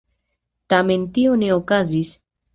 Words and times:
Tamen 0.73 1.03
tio 1.19 1.37
ne 1.43 1.51
okazis. 1.59 2.17